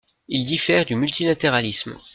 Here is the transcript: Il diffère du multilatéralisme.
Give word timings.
Il 0.27 0.47
diffère 0.47 0.87
du 0.87 0.95
multilatéralisme. 0.95 1.99